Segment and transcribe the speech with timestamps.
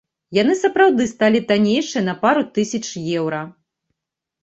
[0.37, 2.85] Яны сапраўды сталі таннейшыя на пару тысяч
[3.19, 3.47] еўра.